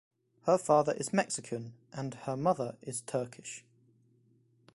[0.47, 3.63] Her father is Mexican and her mother is Turkish.